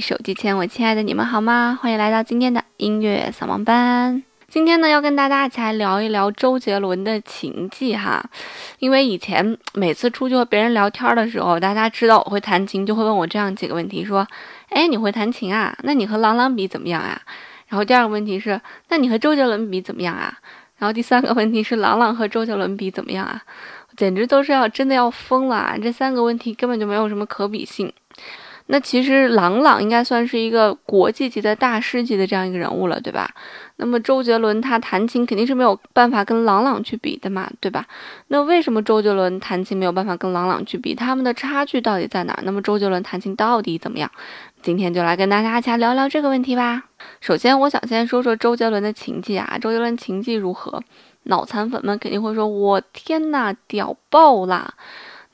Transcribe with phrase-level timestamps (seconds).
[0.00, 1.78] 手机前我亲爱的你们好吗？
[1.80, 4.22] 欢迎来到今天的音乐扫盲班。
[4.48, 8.24] 今天呢，要跟大家一起来聊一聊周杰伦的情迹哈。
[8.78, 14.26] 因为以前每次出去和别人聊天的时候，大家知道我会弹琴，就会问我这样几个问题：说，
[14.70, 15.76] 哎，你会弹琴啊？
[15.82, 17.20] 那你和郎朗比怎么样啊？
[17.68, 20.32] 然后第二个问题是，那你和周杰伦比怎么样啊？
[20.78, 23.42] 然后第三个问题是，郎朗和周杰伦比怎么样啊？
[23.96, 25.76] 简直都是要真的要疯了！
[25.80, 27.92] 这三个问题根本就没有什么可比性。
[28.66, 33.30] 那其实郎朗应该算是一个国际级的大师级的这样一个人物了，对吧？
[33.76, 37.84] 那么周杰伦他弹琴肯定是没有办法跟郎朗去比的嘛，对吧？
[38.28, 40.94] 那为什么周杰伦弹琴没有办法跟郎朗去比？
[40.94, 42.38] 他们的差距到底在哪？
[42.44, 44.10] 那么周杰伦弹琴到底怎么样？
[44.62, 46.84] 今天就来跟大家一起聊聊这个问题吧。
[47.20, 50.82] 首先，我想先说说周杰伦的琴技啊，周杰伦琴技如何？
[51.24, 54.74] 脑残粉们肯定会说：“我天呐，屌爆啦！”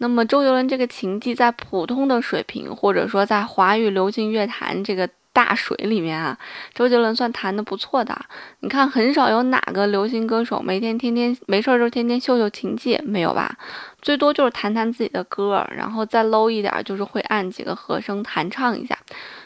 [0.02, 6.38] 那么周杰伦这个琴技在普通的水平，或者说在华语流行乐坛这个大水里面啊，
[6.72, 8.18] 周杰伦算弹得不错的。
[8.60, 13.54] 你看，很少有哪个流行歌手每天天天没事儿就天天秀秀琴技，没有吧？
[14.00, 18.96] 最多就是弹弹自己的歌，然后再 low 一点，就是会按几个和声弹唱一下。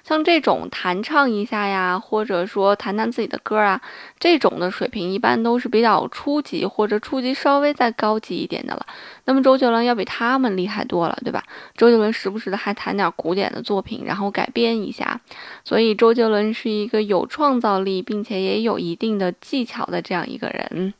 [0.06, 3.80] 像这种弹唱一下呀，或者说弹弹自己的歌啊，
[4.20, 8.84] 这种的水平一般都是比较初级或者初级稍微再高级一点的了。
[9.24, 11.42] 那么周杰伦要比他们厉害多了，对吧？
[11.74, 15.18] 周杰伦时不时的还弹点古典的作品，然后改编一下。
[15.64, 20.92] 所以周杰伦是一个有创造力，并且也有一定的技巧的这样一个人。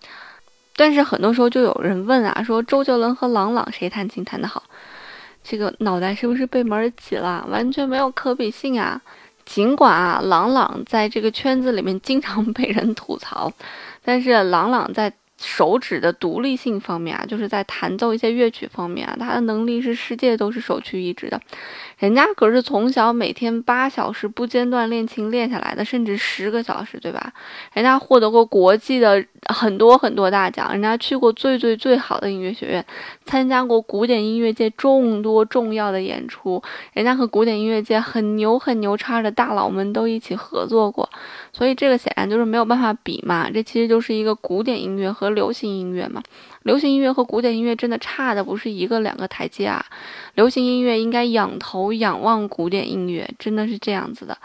[0.77, 4.63] 但是很多时候就有人问啊，说周杰伦和郎朗谁弹琴弹得好？
[5.45, 7.47] 这个脑袋是不是被门挤了？
[7.49, 9.01] 完全没有可比性啊！
[9.45, 13.53] 尽管啊，朗朗在这个圈子里面经常被人吐槽，
[14.03, 15.13] 但是朗朗在。
[15.37, 21.39] 手指的独立性方面啊，就是在弹奏一些乐曲方面啊，他的能力是世界都是首屈一指的。
[22.05, 27.33] 人家可是从小每天八小时不间断练琴练下来的，甚至十个小时，对吧？
[27.73, 32.85] 人家获得过国际的很多很多大奖，人家去过最最最好的音乐学院，
[33.25, 41.09] 参加过古典音乐界众多重要的演出，人家和古典音乐界很牛很牛叉的大佬们都一起合作过，
[41.55, 43.49] 所以这个显然就是没有办法比嘛。
[43.51, 46.23] 这其实就是一个古典音乐和流行音乐嘛。
[46.65, 49.85] 流行音乐和古典音乐真的差的不是一个两个台阶啊！
[50.35, 54.37] 流行音乐应该仰头仰望古典音乐，真的是这样子的。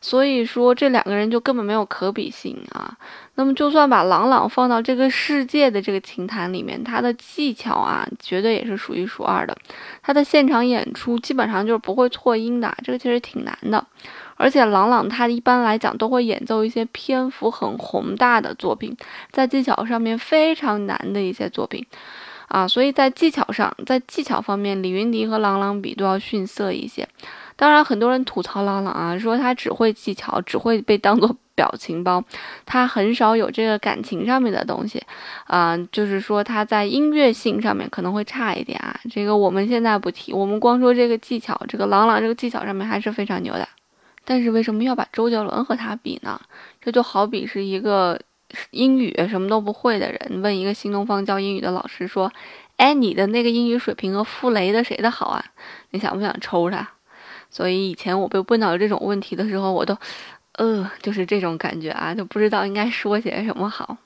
[0.00, 2.92] 所以说这两个人就根本没有可比性啊。
[3.36, 9.56] 那么就算把郎朗放到这个世界的这个琴坛里面，他的技巧啊，绝对也是数一数二的。
[10.02, 13.86] 他的现场演出基本上就是不会错音的，这个其实挺难的。
[14.36, 18.96] 而且郎朗他一般来讲都会演奏一些篇幅很宏大的作品，
[19.30, 21.86] 在技巧上面非常难的一些作品，
[22.52, 27.08] 啊，所以在技巧上，在技巧方面，李云迪和郎朗比都要逊色一些。
[27.56, 32.22] 当然，很多人吐槽郎朗啊，说他只会技巧，只会被当做 表情包，
[32.66, 35.02] 他很少有这个感情上面的东西，
[35.46, 38.94] 啊，就是说他在音乐性上面可能会差一点啊。
[39.10, 43.66] 这个我们现在不提，我们光说这个技巧，这个郎朗这个技巧上面还是非常牛的。
[44.24, 46.40] 但是为什么要把周杰伦和他比呢？
[46.80, 48.20] 这就好比是一个
[48.70, 52.32] 英语什么都不会的人问一个新东方教英语的老师说
[52.76, 55.44] ：“哎，你的那个英语水平和傅雷的谁的好啊？”
[55.90, 56.88] 你想不想抽他？
[57.50, 59.96] 所以以前我被问到这种问题的时候，我都，
[60.54, 63.96] 呃，就是这种感觉啊，就不知道应该说些什么好。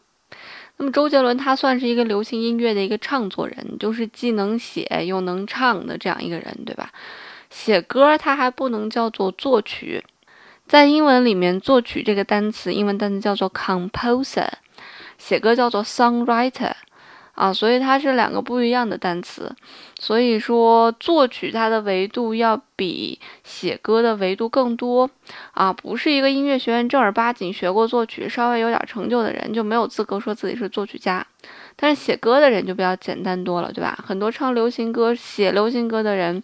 [0.79, 6.91] 那么周杰伦他算是一个流行音乐的一个唱作人，就是既能写又能唱的这样一个人，对吧？
[7.49, 10.05] 写歌他还不能叫做作曲，
[10.67, 14.49] 在英文里面，作曲这个单词，英文单词叫做 composer，
[15.17, 16.73] 写歌叫做 songwriter，
[17.35, 19.55] 啊，所以它是两个不一样的单词。
[20.01, 25.09] 所以说，作曲它的维度要比写歌的维度更多，
[25.53, 31.25] 啊，不是一个音乐学院正儿八经学过作曲、稍微有点成就的人就没有资格说自己是作曲家。
[31.77, 33.97] 但是写歌的人就比较简单多了，对吧？
[34.05, 36.43] 很多唱流行歌、写流行歌的人。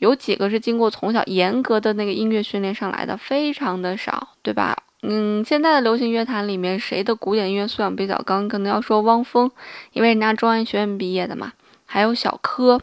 [0.00, 4.76] 有几个是经过从小严格的那个音乐训练上来的，非常的少，对吧？
[5.02, 8.46] 嗯，现在的流行乐坛里面，谁的古典音乐素养比较高？
[8.48, 9.50] 可能要说汪峰，
[9.92, 11.52] 因为人家中央音乐学院毕业的嘛。
[11.86, 12.80] 还有小柯，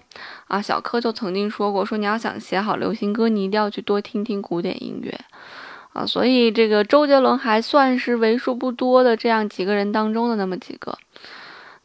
[0.47, 5.17] 啊，小柯就曾经说过，说你要想写好流行歌，你一定要去多听听古典音乐。
[5.93, 10.97] 啊，所以这个周杰伦还算是为数不多的这样几个人当中的那么几个。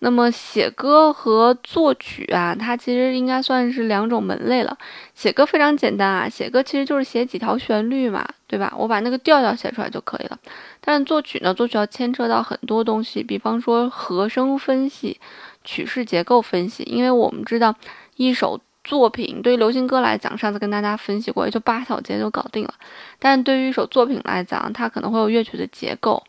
[0.05, 4.77] 那么写歌和作曲啊，它其实应该算是两种门类了。
[5.15, 8.75] 写歌非常简单啊，写歌其实就是写几条旋律嘛，对吧？
[8.77, 10.37] 我把那个调调写出来就可以了。
[10.81, 15.21] 但是作曲呢，作曲要牵扯到很多东西，比方说和声分析、
[15.63, 16.83] 曲式结构分析。
[16.83, 17.73] 因为我们知道，
[18.17, 22.75] 一首作品对于流行歌来讲，上次跟大家分析过，也就八小节就搞定了。
[23.21, 26.21] 但对于一首作品来讲，它可能会有乐曲的结构。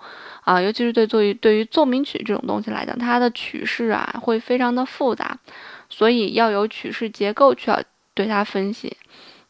[0.43, 5.37] 啊，尤其是对作于对于奏鸣曲这种东西来讲，它的曲式啊会非常的复杂，
[5.89, 7.81] 所以要有曲式结构去要
[8.13, 8.95] 对它分析。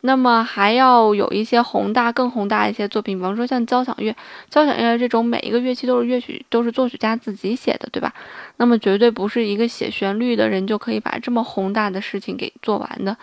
[0.06, 4.14] 那么还要有一些宏大、更宏大一些作品，比方说像交响乐，
[4.50, 8.14] 交响乐这种每一个乐器都是乐曲都是作曲家自己写的，对吧？
[8.58, 13.18] 那么绝对不是一个写旋律的人就可以把这么宏大的事情给做完的。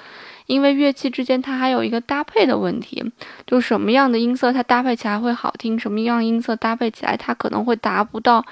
[0.50, 3.04] 因为乐器之间它还有一个搭配的问题，
[3.46, 8.44] 就什么样的音色它搭配起来会好听，什么样音色搭配起来它可能会达不到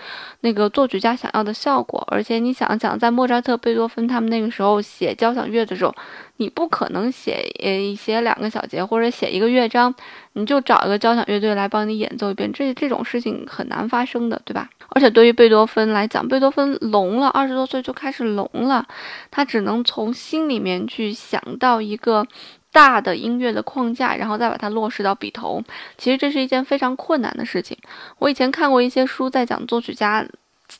[0.42, 2.06] 那个作曲家想要的效果。
[2.08, 5.92] 而且你想想，在莫扎特、贝多芬他们那个时候写交响乐的时候，
[6.36, 9.92] 你不可能写呃写两个小节或者写一个乐章，
[10.34, 14.70] 你就找一个交响乐队来帮你演奏一遍，这这种事情很难发生的，对吧？
[14.90, 18.87] 而且对于贝多芬来讲，贝多芬聋了，二十多岁就开始聋了，
[19.31, 22.26] 他只能从心里面去想到一个
[22.73, 25.62] 大的音乐的框架，然后再把它落实到笔头。
[25.96, 27.76] 其实这是一件非常困难的事情。
[28.19, 30.26] 我以前看过一些书，在讲作曲家，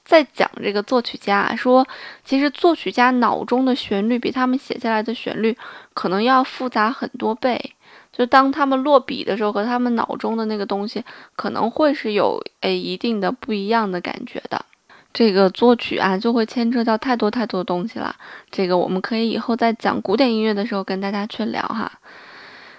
[0.05, 1.87] 在讲这个作曲家说，
[2.25, 5.57] 其实作曲家脑中的旋律比他们写下来的旋律
[5.93, 7.73] 可能要复杂很多倍。
[8.19, 11.05] 就当他们落笔的时候，和他们脑中的那个东西
[11.37, 14.61] 可能会是有诶一定的不一样的感觉的。
[15.15, 18.12] 这个作曲啊，就会牵扯到太多太多东西了。
[18.50, 21.91] 这个我们可以以后在讲古典音乐的时候跟大家去聊哈。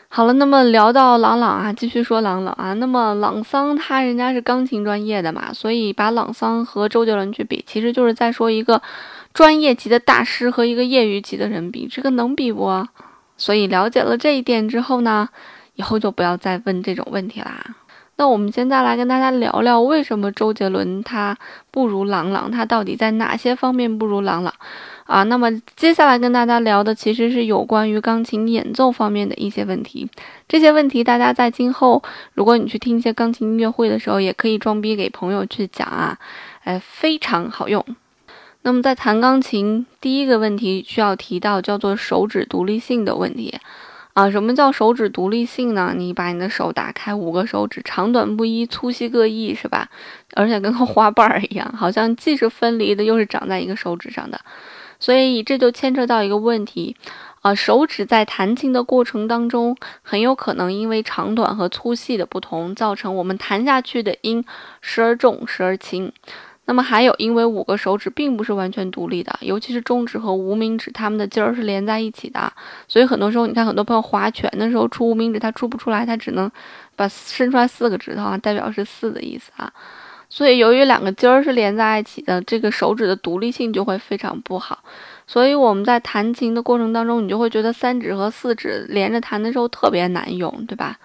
[0.10, 2.74] 好了，那么聊到郎朗啊，继续说郎朗啊。
[2.74, 8.82] 那么朗桑他人家是钢琴专业的嘛，所以把朗桑和周杰伦去比，其实就是在说一个
[9.34, 12.86] 专业级的大师和一个业余级的人比，这个能比不？
[13.40, 15.28] 所以了解了这一点之后呢，
[15.74, 17.66] 以后就不要再问这种问题啦。
[18.18, 21.38] 那我们现在来跟大家聊聊，为什么周杰伦他
[21.72, 22.52] 不如郎朗？
[22.52, 24.54] 他到底在哪些方面不如郎朗
[25.06, 25.24] 啊？
[25.24, 30.10] 那么接下来跟大家聊的其实是有关于钢琴演奏方面的一些问题。
[30.50, 32.04] 这些问题大家在今后，
[32.34, 36.18] 如果你去听一些钢琴音乐会的时候，也可以装逼给朋友去讲啊，
[36.66, 37.86] 哎，非常好用。
[38.62, 43.58] 那么在弹钢琴，第一个问题需要提到叫做手指独立性的问题
[44.14, 44.30] 啊。
[44.30, 45.94] 什么叫手指独立性呢？
[45.96, 49.88] 你把你的手打开，五个手指长短不一，粗细各异，是吧？
[50.36, 54.40] 而且跟个花瓣儿一样，好像既是分离的，又是长在一个手指上的。
[55.00, 56.98] 所以这就牵扯到一个问题
[57.42, 64.44] 啊，手指在弹琴的过程当中，很有可能因为长短和粗细的不同，造成我们弹下去的音
[64.82, 66.12] 时而重，时而轻。
[66.70, 72.54] 那么还有，因为五个手指并不是完全独立的，尤其是中指和无名指，它们的筋儿是连在一起的，
[72.88, 76.52] 所以很多时候你看很多朋友划拳的时候出无名指，他出不出来，他只能
[76.96, 79.74] 把伸出来四个指头啊，代表是四的意思啊。
[80.30, 84.84] 所以由于两个筋儿是连在一起的，这个手指的独立性就会非常不好。
[85.26, 91.00] 所以我们在弹琴的过程当中，你就会觉得三指和四指连着弹的时候特别难用，对吧？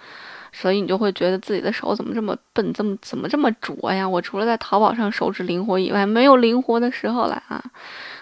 [0.57, 4.09] 所以你就会觉得自己的手怎么这么笨，这么怎么这么拙呀？
[4.09, 7.61] 我除了在淘宝上手指灵活以外，没有灵活的时候了啊！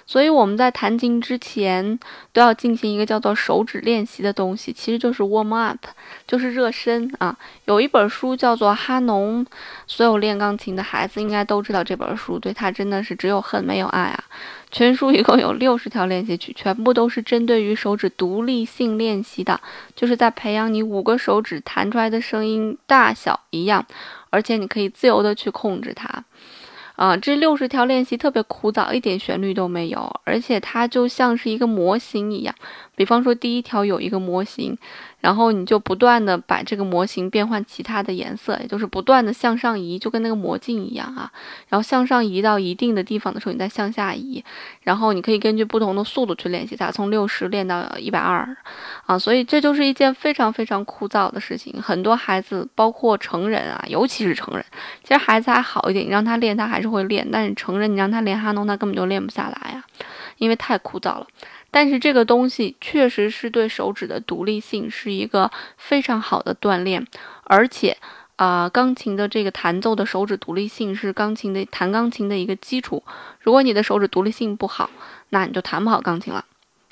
[0.05, 1.99] 所以我们在弹琴之前
[2.33, 5.79] 都要进行一个叫做手指练习的东西，其实就是 warm up，
[6.27, 7.37] 就是热身啊。
[7.67, 9.45] 有一本书叫做《哈农》，
[9.87, 14.25] 所有练钢琴的孩子应该都知道这本书，对他真的是只有恨没有爱啊。
[14.71, 19.61] 全书一共有六十条练习曲，全部都是针对于手指独立性练习的，
[19.95, 23.85] 就是在培养你五个手指弹出来的声音大小一样，
[24.31, 26.25] 而且你可以自由的去控制它。
[27.03, 32.55] 啊，这六十条练习特别枯燥，一点旋律都没有，而且它就像是一个模型一样。
[32.97, 34.77] 比方说，第一条有一个模型。
[35.23, 41.31] 然后你就不断的把这个模型变换其他的颜色，也就是不断的向上移，就跟那个魔镜一样啊。
[41.69, 44.45] 然后向上移到一定的地方的时候，你再向下移。
[44.81, 48.57] 然后你可以根据不同的速度去练习它，从六十练到一百二，
[49.07, 51.81] 啊，所以这就是一件非常非常枯燥的事情。
[51.81, 54.65] 很多孩子，包括成人啊，尤其是成人，
[55.05, 59.85] 其实孩子还好一点，你让他练他还是会练，但是成人你让他练哈农，他根本就练不下来呀，
[60.39, 61.29] 因为太枯燥了。
[61.73, 67.05] 但是这个东西确实是对手指的独立性是一个非常好的锻炼，
[67.45, 67.97] 而且，
[68.37, 73.03] 啊，钢琴的这个弹奏的手指独立性是钢琴的弹钢琴的一个基础。
[73.41, 74.91] 如果你的手指独立性不好，
[75.31, 76.45] 那你就弹不好钢琴了。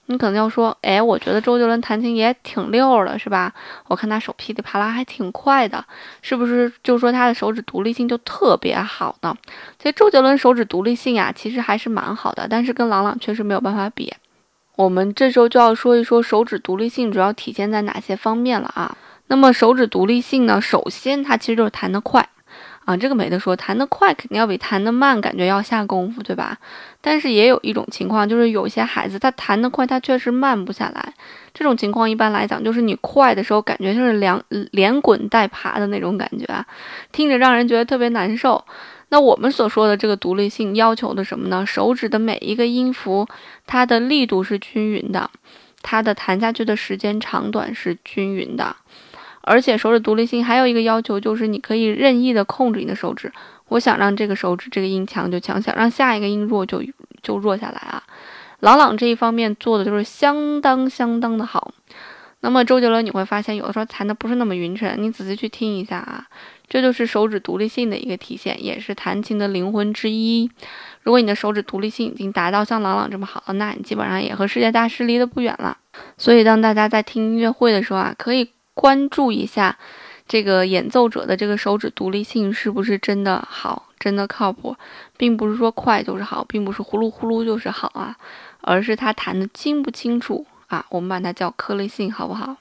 [0.07, 3.53] 你可能要说，哎，我觉得周杰伦弹琴也挺溜的，是吧？
[3.87, 5.85] 我看他手噼里啪啦还挺快的，
[6.21, 6.73] 是不是？
[6.83, 9.37] 就说他的手指独立性就特别好呢？
[9.79, 14.13] 其实周杰伦手指独立性啊，其实还是蛮好的，但是跟郎朗确实没有办法比。
[14.81, 18.97] 我们这时候就要说一说手指独立性主要体现在哪些方面了啊？
[19.27, 22.27] 那么手指独立性呢，首先它其实就是弹得快。
[22.87, 26.57] 啊，这个没得说，弹得快肯定要比弹得慢感觉要下功夫，对吧？
[27.03, 31.13] 但是也有一种情况，就是有些孩子他弹得快，他确实慢不下来。
[31.53, 36.65] 这种情况一般来讲，就是你快的时候感觉就是连连滚带爬的那种感觉啊，
[37.13, 38.65] 听着让人觉得特别难受。
[39.11, 41.65] 那我们所说的这个独立性要求的什么呢？
[41.67, 43.27] 手指的每一个音符，
[43.67, 45.31] 它的力度是均匀的，
[45.83, 48.75] 它的弹下去的时间长短是均匀的。
[49.43, 53.33] 而且手指独立性还有一个要求，就是你可以任意的控制你的手指。
[53.69, 56.83] 我想让这个手指这个音强就强，想让下一个音弱就
[57.23, 58.03] 就弱下来啊。
[58.61, 61.73] 朗朗这一方面做的就是相当相当的好。
[62.41, 66.27] 那么周杰伦你会发现有的时候弹的不是那么匀称，你仔细去听一下啊，
[66.71, 70.51] 这就是手指独立性的一个体现，也是弹琴的灵魂之一。
[71.03, 75.77] 如果你的手指独立性已经达到像朗朗这么好了，那你基本上也和世界大师离得不远了。
[76.17, 78.49] 所以当大家在听音乐会的时候啊，可以。
[78.73, 79.77] 关注一下
[80.27, 84.75] 这个演奏者的这个手指独立性是不是真的好，真的靠谱，
[85.19, 88.17] 并不是说快就是好，并不是呼噜呼噜就是好啊，
[88.63, 92.57] 而是他弹的清不清楚啊，我们把它叫颗粒性，好不好？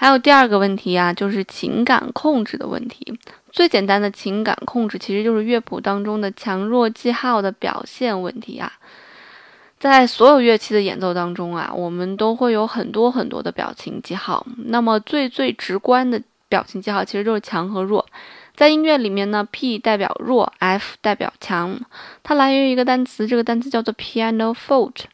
[0.00, 3.12] 还有第二个问题啊，就是情感控制的问题。
[3.50, 8.72] 最简单的情感控制其实就是乐谱当中的强弱记号的表现问题啊。
[9.80, 14.46] 在所有乐器的演奏当中啊，我们都会有很多很多的表情记号。
[14.66, 18.06] 那么最最直观的表情记号其实就是强和弱。
[18.54, 21.76] 在音乐里面呢，P 代表弱，F 代表强。
[22.22, 25.06] 它来源于一个单词，这个单词叫做 piano forte，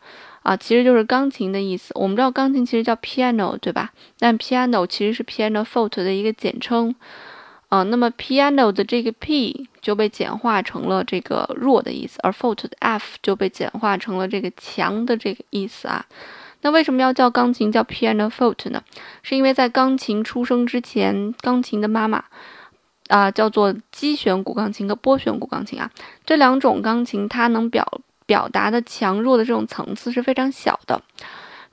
[0.45, 1.93] 啊，其实就是钢琴的意思。
[1.97, 3.91] 我们知道钢琴其实叫 piano，对吧？
[4.21, 6.95] 但 piano 其实是 piano forte 的一个简称。
[7.71, 16.05] 啊，那么 piano 的这个 P 就被简化成了这个弱的意思，而 forte 的 F 就被简化成了这个强的这个意思啊。
[16.61, 18.81] 那为什么要叫钢琴叫 piano forte 呢？
[19.23, 22.23] 是因为在钢琴出生之前，钢琴的妈妈
[23.09, 25.91] 啊叫做击弦古钢琴和拨弦古钢琴啊，
[26.25, 31.01] 这两种钢琴它能表表达的强弱的这种层次是非常小的。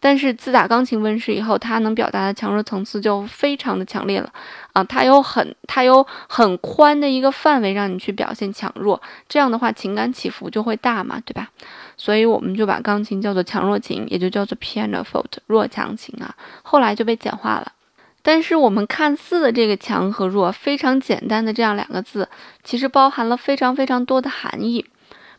[0.03, 4.33] 但是自打钢琴问世以后，它能表达的强弱层次就非常的强烈了
[4.73, 4.83] 啊！
[4.83, 11.49] 它有很它有很宽的一个范围让你去表现强弱，这样的话情感起伏就会大嘛，对吧？
[11.97, 16.33] 所以我们就把钢琴叫做强弱琴，也就叫做 piano forte 弱强琴啊。
[16.63, 17.71] 后来就被简化了。
[18.23, 22.27] 但是我们看似的这个强和弱非常简单的这样两个字，
[22.63, 24.83] 其实包含了非常非常多的含义。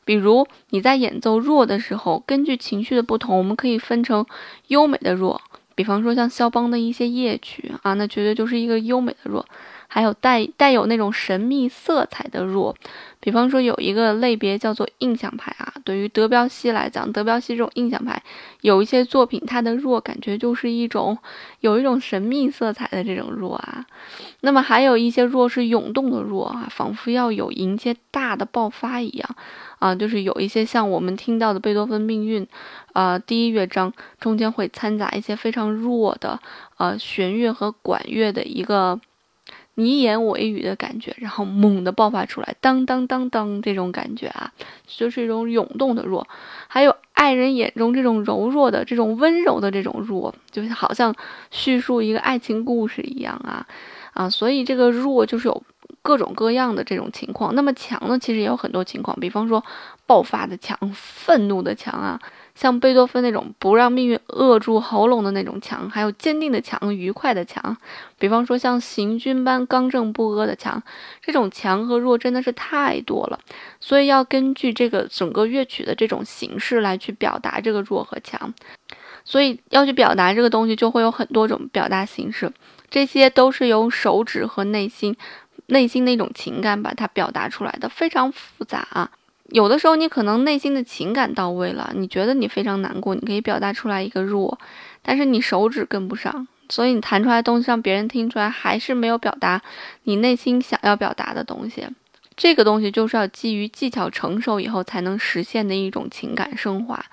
[0.05, 4.27] 比如你在演奏弱的时候，根据情绪的不同，我们可以分成
[4.69, 5.41] 优美的弱，
[5.75, 9.47] 比方说像肖邦的一些夜曲啊，那绝对就是一个优美的弱。
[9.93, 12.75] 还有带带有那种神秘色彩的弱，
[13.21, 15.71] 比方说有一个类别叫做印象派啊。
[15.85, 18.23] 对于德彪西来讲，德彪西这种印象派
[18.63, 21.19] 有一些作品，它的弱感觉就是一种
[21.61, 23.85] 有一种神秘色彩的这种弱啊。
[24.41, 29.37] 那么还有一些弱是涌动的弱啊，仿佛要有迎接大的爆发一样
[29.79, 29.95] 啊。
[29.95, 32.49] 就是有一些像我们听到的贝多芬命运，
[32.95, 36.41] 啊，第一乐章中间会掺杂一些非常弱的
[36.79, 38.99] 呃弦乐和管乐的一个。
[39.75, 44.53] 你言我一语的感觉，然后猛地爆发出来，当当当当这种感觉啊，
[44.87, 46.27] 就是一种涌动的弱。
[46.69, 51.15] 还有爱人眼中这种柔弱的、这种温柔的这种弱，就好像
[51.51, 53.67] 叙述一个爱情故事一样啊
[54.13, 54.29] 啊！
[54.29, 55.63] 所以这个弱就是有
[56.03, 57.55] 各种各样的这种情况。
[57.55, 59.65] 那么强呢，其实也有很多情况，比方说
[60.07, 62.21] 爆发的强、愤怒的强啊。
[62.55, 67.77] 像贝多芬那种不让命运扼住喉咙的那种强，还有坚定的强、愉快的强，
[68.19, 70.83] 比方说像行军般刚正不阿的强，
[71.21, 73.39] 这种强和弱真的是太多了，
[73.81, 78.53] 所以要根据这个整个乐曲的这种形式来去表达这个弱和强，
[79.25, 82.53] 所以要去表达这个东西就会有很多种表达形式，
[82.91, 85.17] 这些都是由手指和内心、
[85.67, 89.11] 内心那种情感把它表达出来的，非常复杂啊。
[89.51, 94.59] 有的时候你可能内心的情感到位了，你觉得你非常难过，你可以表达出来一个弱，
[95.03, 99.61] 但是你手指跟不上，所以你弹出来东西让别人听出来还是没有表达
[100.05, 101.87] 你内心想要表达的东西。
[102.35, 107.05] 这个东西就是要基于技巧成熟以后才能实现的一种情感升华。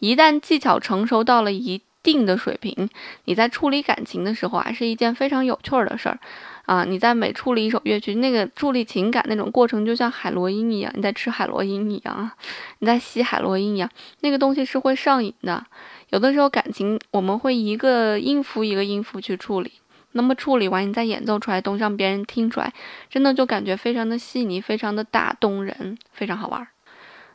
[0.00, 2.88] 一旦技巧成熟到了一定的水平，
[3.26, 6.18] 你在处理感情的时候啊，是一件非常有趣儿的事儿。
[6.66, 12.34] 啊，你在每处理一首乐曲，那个处理情感那种过程，就像海洛因一样，你在吃海洛因一样啊，
[12.80, 13.88] 你在吸海洛因一样，
[14.20, 15.64] 那个东西是会上瘾的。
[16.10, 19.72] 有的时候感情我们会一个音符一个音符去处理，
[20.12, 22.72] 那么处理完你再演奏出来，都让别人听出来，
[23.08, 26.66] 真的就感觉非常的细腻，非常的打动人，非常好玩。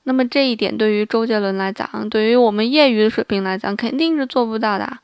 [0.03, 4.97] 那么这一点对于周杰伦来讲，对于我们业余的水平来讲，肯定是做不到的。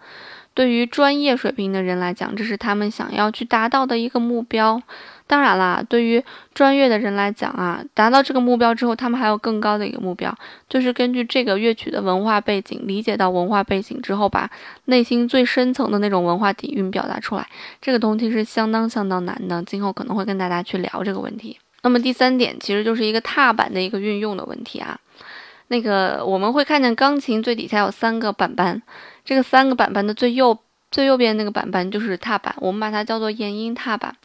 [0.58, 4.82] 对于专业水平的人来讲，这是他们想要去达到的一个目标。
[5.28, 6.24] 当然啦，对于
[6.56, 10.36] 专业的人来讲啊，达到这个目标之后，他们还有更高的一个目标，
[10.68, 14.50] 就是根据这个乐曲的文化背景，理解到文化背景之后，把
[14.86, 17.48] 内心最深层的那种文化底蕴表达出来。
[17.80, 21.60] 这个东西是相当相当难的，今后可能会跟大家去聊这个问题。
[21.84, 25.00] 那么第三点，其实就是一个踏板的一个运用的问题啊。
[25.68, 28.82] 那个我们会看见钢琴最底下有三个板板。
[29.28, 30.58] 这个三个板板的最右
[30.90, 34.16] 最右边那个板板就是踏板，我们把它叫做延音踏板。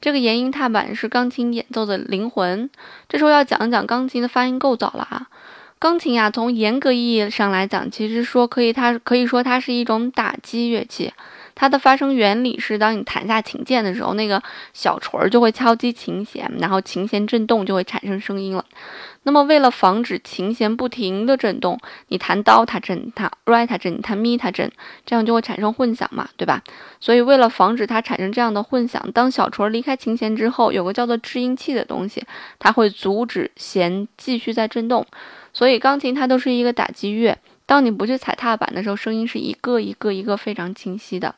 [0.00, 2.70] 这个延音踏板是钢琴演奏的灵魂。
[3.06, 5.26] 这时候要讲一讲钢琴的发音构造了啊。
[5.78, 11.12] 钢琴啊，从严格意义上来讲，其实说可以，它可以说它是一种打击乐器。
[11.56, 14.40] 它的发声原理是，当你弹下琴键的时候，那个
[14.74, 18.64] 小锤儿就会敲击琴弦，然后琴弦震动就会产生声音了。
[19.22, 24.70] 那么，为了防止琴弦不停的震动，你弹哆它震，它 re 它震，弹咪它震，
[25.06, 26.62] 这样就会产生混响嘛，对吧？
[27.00, 32.22] 所以，为了防止它产生这样的混响，当小锤离开琴弦之后，有个叫做制音器的东西，
[32.58, 35.04] 它会阻止弦继续在震动。
[35.54, 37.38] 所以，钢琴它都是一个打击乐。
[37.66, 41.34] 当你不去踩踏板的时候，声音是一个一个一个非常清晰的，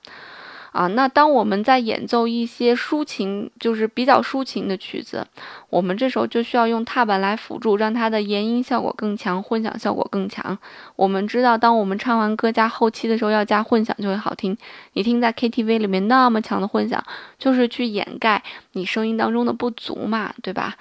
[0.72, 5.26] 啊，那当我们在演奏一些抒情，就是比较抒情的曲子，
[5.70, 10.56] 我们这时候就需要用踏板来辅助，让它的延音效果更强，混响效果更强。
[10.96, 14.54] 我们知道，当我们唱完歌加后期的时候，要加混响就会好听。
[14.92, 17.02] 你听在 KTV 里面那么强的混响，
[17.38, 18.42] 就是去掩盖
[18.72, 20.76] 你声音当中的不足嘛，对吧？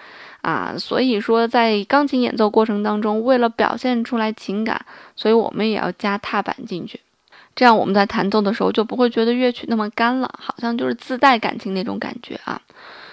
[0.47, 7.01] 啊，所以说在钢琴演奏过程当中，为了表现出来情感，所以我们也要加踏板进去，
[7.53, 12.61] 这样我们在弹奏的时候就不会觉得乐曲那么干了，好像就是自带感情那种感觉啊。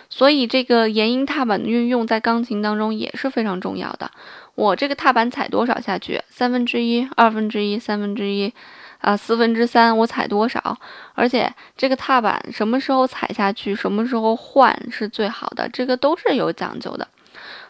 [0.08, 4.08] 所以这个延音踏板的运用在钢琴当中也是非常重要的。
[4.54, 6.22] 我这个踏板踩多少下去？
[6.30, 8.52] 三分之一、二分之一、三分之一，
[9.00, 10.78] 啊，四分之三，我踩多少？
[11.14, 17.08] 而且这个踏板什么时候踩下去，什么时候换是最好的，这个都是有讲究的。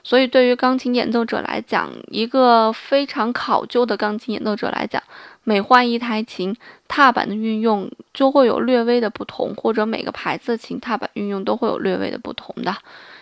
[0.02, 5.02] 所以，对于钢琴演奏者来讲，一个非常考究的钢琴演奏者来讲，
[5.44, 6.54] 每换一台琴，
[6.86, 12.74] 踏板的运用就会有略微的不同，或者每个牌子的琴踏板运用都会有略微的不同的，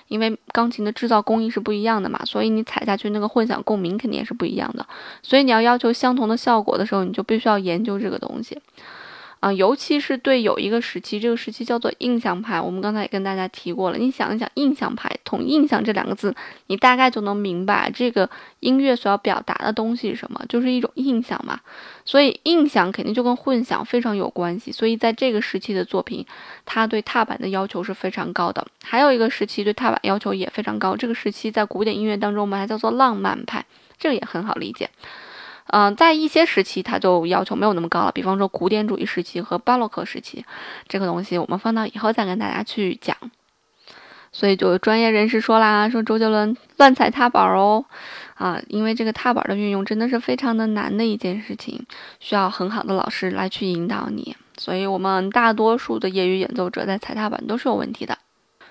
[0.08, 4.84] 因为钢琴的制造工艺是不一样的嘛，所以你踩下去那个混响共鸣肯定也是不一样的。
[5.22, 8.58] 所以你要要求相同的效果的时候，你就必须要研究这个东西。
[9.42, 12.60] 啊，尤其是对有一个时期，这个时期叫做印象派。
[12.60, 13.98] 我们刚才也跟大家提过了。
[13.98, 16.32] 你想一想，印象派同印象这两个字，
[16.68, 21.58] 你大概就能明白这个音乐所要表达的东西是什么，就是一种印象嘛。
[22.04, 24.70] 所以印象肯定就跟混响非常有关系。
[24.70, 26.24] 所以在这个时期的作品，
[26.64, 28.64] 它对踏板的要求是非常高的。
[28.84, 33.66] 还有一个时期对踏板要求也非常高，这个时期在古典音乐当中，我们还叫做浪漫派，
[33.98, 34.88] 这个也很好理解。
[35.72, 38.12] 嗯，在一些时期，它就要求没有那么高了。
[38.12, 40.44] 比方说古典主义时期和巴洛克时期，
[40.86, 43.16] 这个东西我们放到以后再跟大家去讲。
[44.32, 47.84] 所以就专业人士说啦，说周杰伦乱踩踏板哦，
[48.34, 51.86] 啊，因为这个踏板的运用真的是非常的难的一件事情，
[52.20, 54.36] 需要很好的老师来去引导你。
[54.58, 58.18] 所以我们大多数的业余演奏者在踩踏板都是有问题的。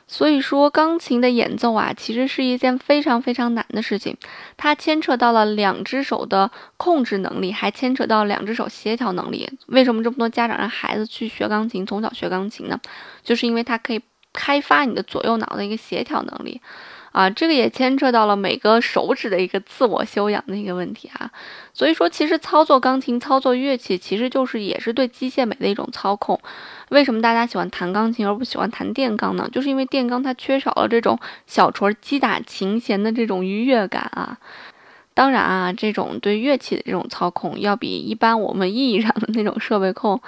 [0.08, 4.18] 所以说，钢琴的演奏啊，其实是一件非常非常难的事情。
[4.58, 9.50] 它牵扯到了两只手的控制能力，还牵扯到两只手协调能力。
[9.68, 12.80] 为什么这么多家长让孩子去学钢琴，从小学钢琴呢？
[13.24, 14.02] 就是因为它可以
[14.34, 16.60] 开发你的左右脑的一个协调能力。
[17.12, 21.30] 啊，这个也牵扯到了每个手指的一个自我修养的一个问题啊。
[21.74, 26.40] 所以说，其实操作钢琴、操作乐器，其实就是也是对机械美的一种操控。
[26.90, 29.50] 为什么大家喜欢弹钢琴而不喜欢弹电钢呢？
[29.52, 34.38] 就是因为电钢它缺少了这种小锤击打琴弦的这种愉悦感啊。
[35.22, 40.20] 当然啊，这种对乐器的这种操控，要比一般我们意义上的那种设备控，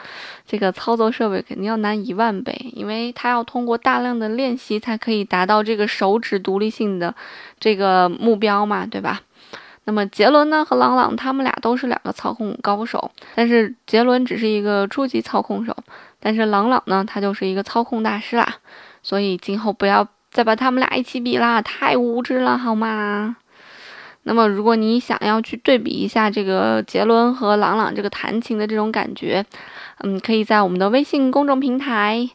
[0.45, 7.15] 这个操作设备肯定要难一万倍，因为它要通过大量的练习才可以达到这个手指独立性的
[7.59, 9.21] 这个目标嘛，对吧？
[9.85, 15.75] 那么杰伦呢和朗朗他们俩都是两个操控高手，但是杰伦只是一个初级操控手，
[16.19, 18.57] 但是朗朗呢他就是一个操控大师啦，
[19.01, 23.37] 所以今后不要再把他们俩一起比啦，太无知了好吗？
[24.25, 29.45] 那么，如果你想要去对比一下这个杰伦和朗朗这个弹琴的这种感觉，
[29.99, 32.29] 嗯，可以在我们的微信公众平台，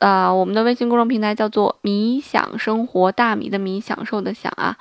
[0.00, 4.76] 呃，我们的微信公众平台叫做“米享生活”，大米的米，享受的享啊。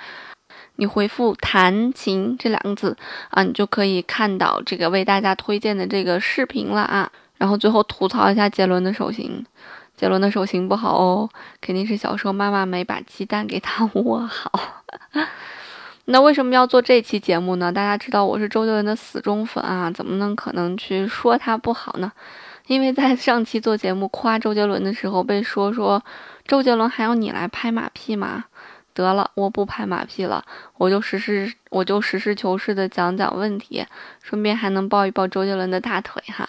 [0.77, 2.97] 你回复“弹琴”这两个字
[3.29, 7.11] 啊，你就可以看到这个为大家推荐的这个视频了啊。
[7.37, 9.45] 然后最后吐槽一下杰伦的手型，
[9.95, 11.29] 杰伦的手型不好哦，
[11.61, 14.83] 肯定是小时候妈妈没把鸡蛋给他 握好。
[16.09, 17.69] 那为什么要做这期节目呢？
[17.69, 22.09] 大家知道我是周杰伦的死忠粉啊，怎么能可能去说他不好呢？
[22.67, 26.01] 因为在上期做节目夸周杰伦的时候，被说说
[26.45, 28.45] 周杰伦还要你来拍马屁吗？
[28.93, 30.41] 得了，我不拍马屁了，
[30.77, 33.85] 我就实事我就实事求是的讲讲问题，
[34.23, 36.47] 顺便还能抱一抱周杰伦的大腿哈。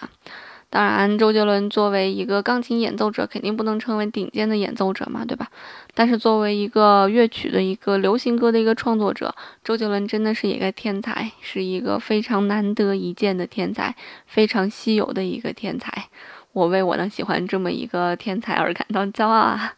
[0.71, 5.47] 当然，周杰伦作为一个钢琴演奏者，肯定不能称为顶尖的演奏者嘛，对吧？
[5.95, 13.95] 但是作为一个乐曲的一个流行歌的一个创作者，周杰伦真的是一个天才，是一个非常难得一见的天才，
[14.27, 16.05] 非常稀有的一个天才。
[16.53, 19.73] 我为我能喜欢这么一个天才而感到骄傲啊！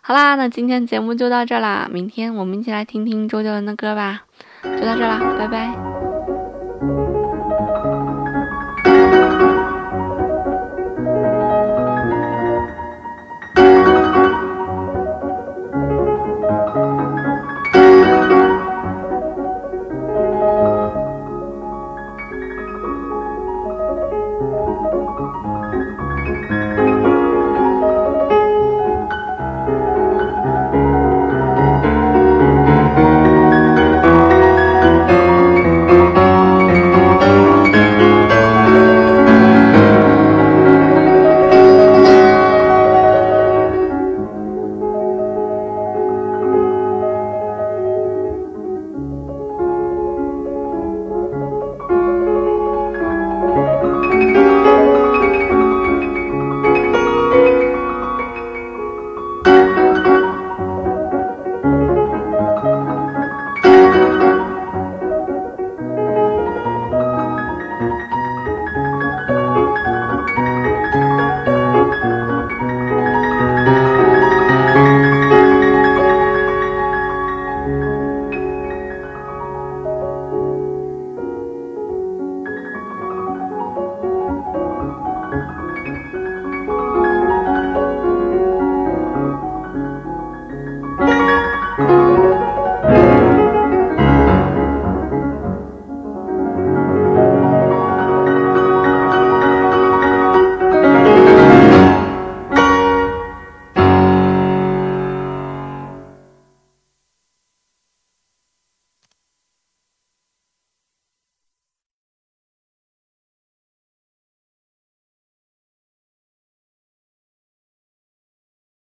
[0.00, 4.22] 好啦，那今天节目就到这啦，明天我们一起来听听周杰伦的歌吧。
[4.64, 5.91] 就到这啦，拜拜。